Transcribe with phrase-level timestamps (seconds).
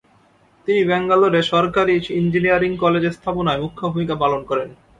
[0.67, 4.69] তিনি ব্যাঙ্গালোরে সরকারি ইঞ্জিনিয়ারিং কলেজ স্থাপনায় মূখ্য ভূমিকা পালন করেন।